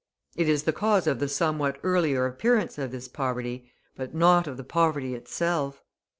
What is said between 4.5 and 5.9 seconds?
the poverty itself.